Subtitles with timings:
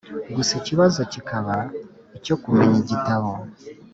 [0.35, 1.55] gusa ikibazo kikaba
[2.17, 3.31] icyo kumenya igitabo